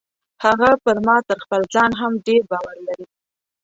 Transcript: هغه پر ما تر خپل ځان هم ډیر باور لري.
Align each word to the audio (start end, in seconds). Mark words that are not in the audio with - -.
هغه 0.45 0.69
پر 0.83 0.97
ما 1.05 1.15
تر 1.27 1.37
خپل 1.43 1.61
ځان 1.73 1.91
هم 2.01 2.11
ډیر 2.25 2.41
باور 2.51 2.75
لري. 2.87 3.05